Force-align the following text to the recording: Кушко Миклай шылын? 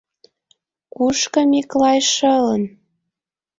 Кушко 0.93 1.39
Миклай 1.51 1.99
шылын? 2.13 2.63